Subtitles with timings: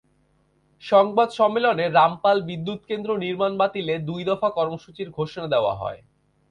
[0.83, 5.99] সংবাদ সম্মেলনে রামপালে বিদ্যুৎকেন্দ্র নির্মাণ বাতিলে দুই দফা কর্মসূচির ঘোষণা দেওয়া হয়।